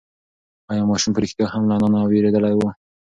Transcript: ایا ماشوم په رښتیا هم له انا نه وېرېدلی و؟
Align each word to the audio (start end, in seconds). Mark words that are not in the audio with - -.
ایا 0.71 0.83
ماشوم 0.89 1.11
په 1.13 1.19
رښتیا 1.23 1.45
هم 1.53 1.63
له 1.69 1.73
انا 1.77 1.87
نه 1.93 1.99
وېرېدلی 2.09 2.53
و؟ 2.57 2.61